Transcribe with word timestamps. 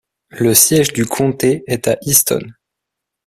Le 0.31 0.55
siège 0.55 0.93
du 0.93 1.05
comté 1.05 1.63
est 1.67 1.87
à 1.87 1.95
Easton. 2.01 2.41